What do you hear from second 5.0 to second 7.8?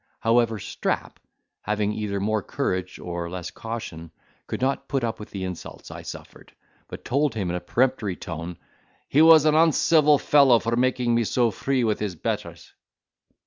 up with the insults I suffered, but told him in a